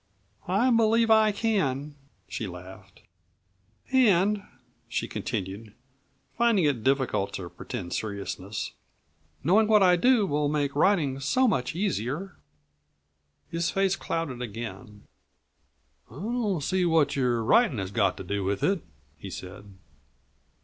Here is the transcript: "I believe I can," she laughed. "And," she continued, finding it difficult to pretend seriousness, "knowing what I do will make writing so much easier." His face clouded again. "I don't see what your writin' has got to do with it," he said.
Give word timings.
"I 0.47 0.71
believe 0.71 1.11
I 1.11 1.31
can," 1.31 1.93
she 2.27 2.47
laughed. 2.47 3.03
"And," 3.91 4.41
she 4.89 5.07
continued, 5.07 5.75
finding 6.35 6.65
it 6.65 6.83
difficult 6.83 7.33
to 7.33 7.47
pretend 7.51 7.93
seriousness, 7.93 8.71
"knowing 9.43 9.67
what 9.67 9.83
I 9.83 9.97
do 9.97 10.25
will 10.25 10.49
make 10.49 10.75
writing 10.75 11.19
so 11.19 11.47
much 11.47 11.75
easier." 11.75 12.35
His 13.51 13.69
face 13.69 13.95
clouded 13.95 14.41
again. 14.41 15.03
"I 16.09 16.15
don't 16.15 16.63
see 16.63 16.83
what 16.83 17.15
your 17.15 17.43
writin' 17.43 17.77
has 17.77 17.91
got 17.91 18.17
to 18.17 18.23
do 18.23 18.43
with 18.43 18.63
it," 18.63 18.81
he 19.19 19.29
said. 19.29 19.65